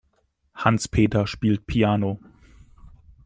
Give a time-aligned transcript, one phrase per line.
[0.55, 2.19] Hans-Peter spielt Piano.